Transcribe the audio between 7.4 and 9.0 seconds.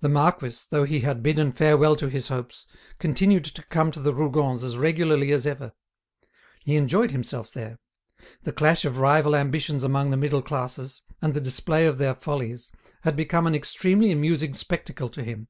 there. The clash of